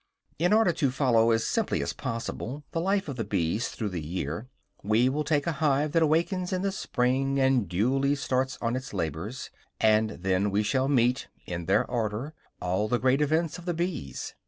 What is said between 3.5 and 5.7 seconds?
through the year, we will take a